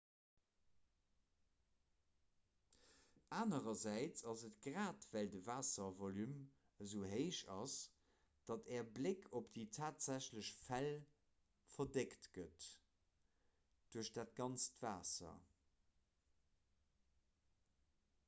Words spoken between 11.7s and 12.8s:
verdeckt gëtt